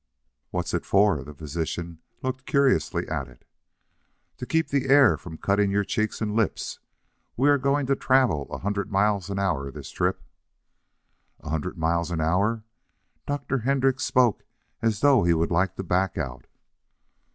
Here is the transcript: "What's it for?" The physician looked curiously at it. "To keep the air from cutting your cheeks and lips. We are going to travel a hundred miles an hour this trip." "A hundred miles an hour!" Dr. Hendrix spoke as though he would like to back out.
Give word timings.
"What's 0.49 0.73
it 0.73 0.83
for?" 0.83 1.23
The 1.23 1.35
physician 1.35 1.99
looked 2.23 2.47
curiously 2.47 3.07
at 3.07 3.27
it. 3.27 3.45
"To 4.37 4.47
keep 4.47 4.69
the 4.69 4.89
air 4.89 5.15
from 5.15 5.37
cutting 5.37 5.69
your 5.69 5.83
cheeks 5.83 6.21
and 6.21 6.35
lips. 6.35 6.79
We 7.37 7.47
are 7.49 7.59
going 7.59 7.85
to 7.85 7.95
travel 7.95 8.47
a 8.51 8.57
hundred 8.57 8.91
miles 8.91 9.29
an 9.29 9.37
hour 9.37 9.69
this 9.69 9.91
trip." 9.91 10.23
"A 11.41 11.51
hundred 11.51 11.77
miles 11.77 12.09
an 12.09 12.19
hour!" 12.19 12.63
Dr. 13.27 13.59
Hendrix 13.59 14.03
spoke 14.03 14.43
as 14.81 15.01
though 15.01 15.23
he 15.23 15.35
would 15.35 15.51
like 15.51 15.75
to 15.75 15.83
back 15.83 16.17
out. 16.17 16.47